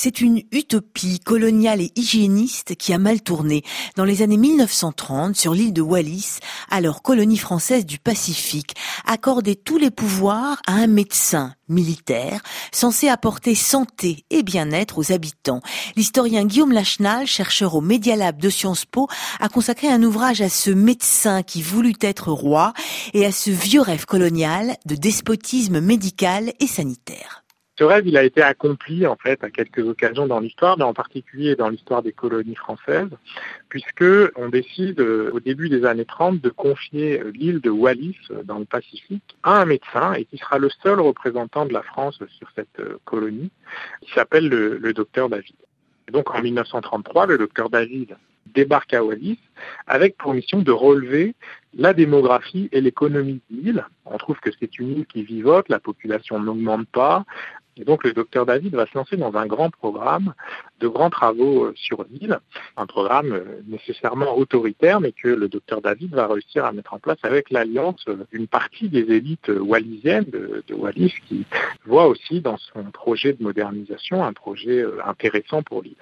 [0.00, 3.64] C'est une utopie coloniale et hygiéniste qui a mal tourné
[3.96, 6.38] dans les années 1930 sur l'île de Wallis,
[6.70, 8.76] alors colonie française du Pacifique,
[9.06, 15.62] accorder tous les pouvoirs à un médecin militaire censé apporter santé et bien-être aux habitants.
[15.96, 19.08] L'historien Guillaume Lachenal, chercheur au Media Lab de Sciences Po,
[19.40, 22.72] a consacré un ouvrage à ce médecin qui voulut être roi
[23.14, 27.42] et à ce vieux rêve colonial de despotisme médical et sanitaire.
[27.78, 31.54] Ce rêve, a été accompli en fait à quelques occasions dans l'histoire, mais en particulier
[31.54, 33.10] dans l'histoire des colonies françaises,
[33.68, 38.18] puisque on décide euh, au début des années 30 de confier euh, l'île de Wallis
[38.32, 41.82] euh, dans le Pacifique à un médecin et qui sera le seul représentant de la
[41.82, 43.52] France sur cette colonie,
[44.00, 45.54] qui s'appelle le, docteur David.
[46.10, 48.16] Donc en 1933, le docteur David
[48.54, 49.38] débarque à Wallis
[49.86, 51.34] avec pour mission de relever
[51.74, 53.84] la démographie et l'économie de l'île.
[54.04, 57.24] On trouve que c'est une île qui vivote, la population n'augmente pas,
[57.78, 60.34] et donc le docteur David va se lancer dans un grand programme
[60.80, 62.40] de grands travaux euh, sur l'île,
[62.76, 66.98] un programme euh, nécessairement autoritaire, mais que le docteur David va réussir à mettre en
[66.98, 71.46] place avec l'alliance euh, d'une partie des élites wallisiennes de, de Wallis qui
[71.86, 75.96] voit aussi dans son projet de modernisation un projet intéressant pour l'île.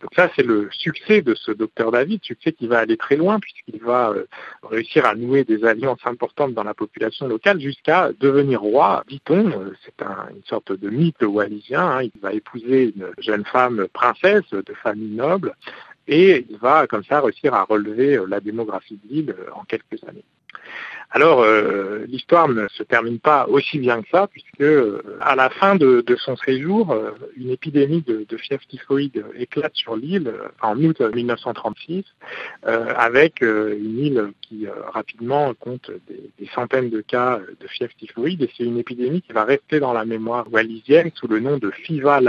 [0.00, 3.40] Donc ça, c'est le succès de ce docteur David, succès qui va aller très loin
[3.40, 4.26] puisqu'il va euh,
[4.62, 9.48] réussir à nouer des alliances importantes dans la population locale jusqu'à devenir roi, dit-on.
[9.48, 11.86] Euh, c'est une sorte de mythe wallisien.
[11.86, 12.02] Hein.
[12.02, 15.54] Il va épouser une jeune femme princesse de famille noble
[16.08, 20.02] et il va comme ça réussir à relever euh, la démographie de l'île en quelques
[20.06, 20.24] années.
[21.14, 25.50] Alors, euh, l'histoire ne se termine pas aussi bien que ça, puisque euh, à la
[25.50, 31.00] fin de, son séjour, euh, une épidémie de, fièvre typhoïde éclate sur l'île en août
[31.00, 32.04] 1936,
[32.62, 38.64] avec une île qui rapidement compte des, centaines de cas de fièvre typhoïde, et c'est
[38.64, 42.20] une épidémie qui va rester dans la mémoire wallisienne sous le nom de FIVA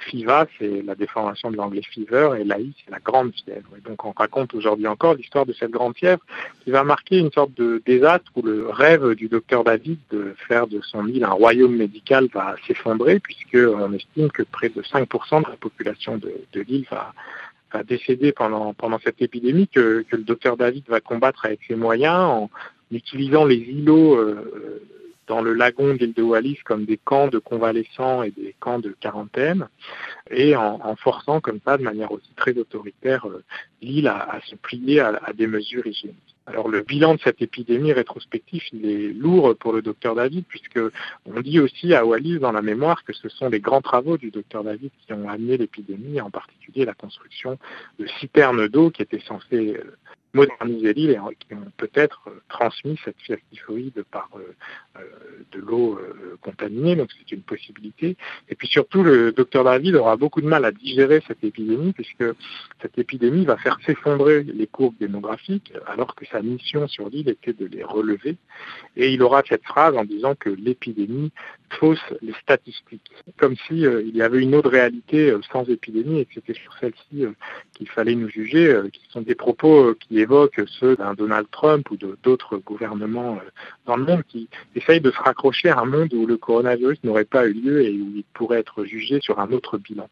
[0.00, 3.70] laï, FIVA, c'est la déformation de l'anglais fever, et l'AI, c'est la grande fièvre.
[3.76, 6.22] Et donc on raconte aujourd'hui encore l'histoire de cette grande fièvre
[6.64, 10.66] qui va marquer une sorte de désastre où le rêve du docteur David de faire
[10.66, 15.50] de son île un royaume médical va s'effondrer, puisqu'on estime que près de 5% de
[15.50, 17.12] la population de, l'île va,
[17.84, 22.50] décéder pendant, pendant cette épidémie que, le docteur David va combattre avec ses moyens en
[22.90, 24.82] utilisant les îlots euh,
[25.30, 28.96] dans le lagon d'île de Wallis comme des camps de convalescents et des camps de
[28.98, 29.68] quarantaine,
[30.28, 33.44] et en, forçant comme ça, de manière aussi très autoritaire, euh,
[33.80, 36.16] l'île à, se plier à, des mesures hygiéniques.
[36.46, 40.80] Alors le bilan de cette épidémie rétrospectif, il est lourd pour le docteur David, puisque
[41.24, 44.32] on dit aussi à Wallis dans la mémoire que ce sont les grands travaux du
[44.32, 47.56] docteur David qui ont amené l'épidémie, en particulier la construction
[48.00, 49.96] de citernes d'eau qui étaient censées euh,
[50.32, 55.02] moderniser l'île et qui ont peut-être euh, transmis cette fièvre typhoïde par euh,
[55.52, 55.98] de l'eau
[56.42, 58.16] contaminée, donc c'est une possibilité.
[58.48, 62.24] Et puis surtout, le docteur David aura beaucoup de mal à digérer cette épidémie, puisque
[62.82, 67.52] cette épidémie va faire s'effondrer les courbes démographiques, alors que sa mission sur l'île était
[67.52, 68.36] de les relever.
[68.96, 71.32] Et il aura cette phrase en disant que l'épidémie
[71.74, 76.20] fausse les statistiques, comme si euh, il y avait une autre réalité euh, sans épidémie
[76.20, 77.32] et que c'était sur celle-ci euh,
[77.74, 81.96] qu'il fallait nous juger, qui sont des propos qui évoquent ceux d'un Donald Trump ou
[81.96, 83.38] d'autres gouvernements
[83.86, 87.24] dans le monde qui essayent de se raccrocher à un monde où le coronavirus n'aurait
[87.24, 90.08] pas eu lieu et où il pourrait être jugé sur un autre bilan.